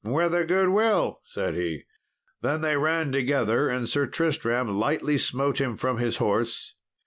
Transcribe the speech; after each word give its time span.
"With 0.03 0.33
a 0.33 0.45
good 0.45 0.69
will," 0.69 1.21
said 1.25 1.53
he. 1.53 1.83
Then 2.41 2.61
they 2.61 2.75
ran 2.75 3.11
together, 3.11 3.69
and 3.69 3.87
Sir 3.87 4.07
Tristram 4.07 4.79
lightly 4.79 5.19
smote 5.19 5.61
him 5.61 5.77
from 5.77 5.99
his 5.99 6.17
horse. 6.17 6.73